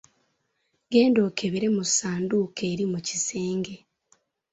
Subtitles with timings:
[0.91, 3.75] Genda okebera mu sanduuke eri mu kisenge.